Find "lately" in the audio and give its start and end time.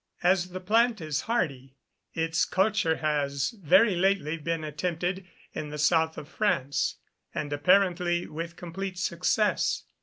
3.95-4.35